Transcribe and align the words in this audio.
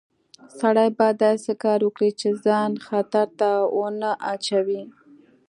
سړی 0.59 0.87
باید 0.97 1.17
داسې 1.27 1.51
کار 1.63 1.79
وکړي 1.83 2.11
چې 2.19 2.29
ځان 2.45 2.71
خطر 2.87 3.27
ته 3.39 3.49
ونه 3.77 4.11
اچوي 4.33 4.83